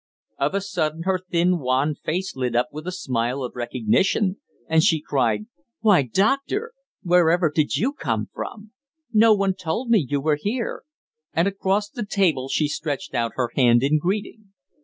Of 0.39 0.55
a 0.55 0.61
sudden 0.61 1.03
her 1.03 1.19
thin 1.19 1.59
wan 1.59 1.93
face 1.93 2.35
lit 2.35 2.55
up 2.55 2.69
with 2.71 2.87
a 2.87 2.91
smile 2.91 3.43
of 3.43 3.55
recognition, 3.55 4.37
and 4.67 4.81
she 4.83 4.99
cried: 4.99 5.45
"Why, 5.81 6.01
Doctor! 6.01 6.73
Wherever 7.03 7.51
did 7.53 7.75
you 7.75 7.93
come 7.93 8.27
from? 8.33 8.71
No 9.13 9.35
one 9.35 9.53
told 9.53 9.91
me 9.91 10.03
you 10.09 10.19
were 10.19 10.39
here," 10.41 10.81
and 11.33 11.47
across 11.47 11.87
the 11.87 12.03
table 12.03 12.49
she 12.49 12.67
stretched 12.67 13.13
out 13.13 13.33
her 13.35 13.51
hand 13.55 13.83
in 13.83 13.99
greeting. 13.99 14.49